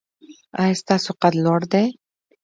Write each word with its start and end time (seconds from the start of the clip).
ایا 0.61 0.79
ستاسو 0.81 1.09
قد 1.21 1.33
لوړ 1.45 1.59
دی؟ 1.71 1.87